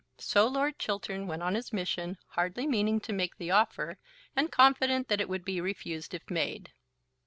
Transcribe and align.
So 0.17 0.47
Lord 0.47 0.79
Chiltern 0.79 1.27
went 1.27 1.43
on 1.43 1.53
his 1.53 1.71
mission, 1.71 2.17
hardly 2.29 2.65
meaning 2.65 2.99
to 3.01 3.13
make 3.13 3.37
the 3.37 3.51
offer, 3.51 3.99
and 4.35 4.51
confident 4.51 5.09
that 5.09 5.21
it 5.21 5.29
would 5.29 5.45
be 5.45 5.61
refused 5.61 6.15
if 6.15 6.27
made. 6.27 6.71